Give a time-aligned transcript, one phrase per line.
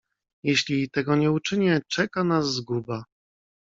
[0.43, 3.03] "Jeśli tego nie uczynię, czeka nas zguba!"